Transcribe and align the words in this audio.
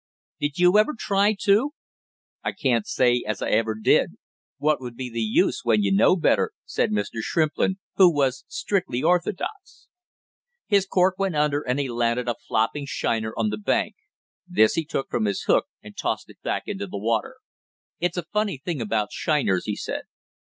"Did 0.39 0.57
you 0.57 0.79
ever 0.79 0.95
try 0.97 1.35
to?" 1.43 1.73
"I 2.43 2.53
can't 2.53 2.87
say 2.87 3.23
as 3.27 3.39
I 3.39 3.49
ever 3.51 3.75
did. 3.75 4.13
What 4.57 4.81
would 4.81 4.95
be 4.95 5.11
the 5.11 5.21
use 5.21 5.59
when 5.63 5.83
you 5.83 5.91
know 5.91 6.15
better?" 6.15 6.53
said 6.65 6.89
Mr. 6.89 7.21
Shrimplin, 7.21 7.75
who 7.97 8.11
was 8.11 8.43
strictly 8.47 9.03
orthodox. 9.03 9.89
His 10.65 10.87
cork 10.87 11.19
went 11.19 11.35
under 11.35 11.61
and 11.61 11.79
he 11.79 11.87
landed 11.87 12.27
a 12.27 12.33
flopping 12.47 12.87
shiner 12.87 13.35
on 13.37 13.49
the 13.49 13.59
bank; 13.59 13.93
this 14.47 14.73
he 14.73 14.85
took 14.85 15.07
from 15.11 15.25
his 15.25 15.43
hook 15.43 15.67
and 15.83 15.95
tossed 15.95 16.31
back 16.41 16.63
into 16.65 16.87
the 16.87 16.97
water. 16.97 17.35
"It's 17.99 18.17
a 18.17 18.23
funny 18.33 18.57
thing 18.57 18.81
about 18.81 19.11
shiners!" 19.11 19.65
he 19.65 19.75
said. 19.75 20.05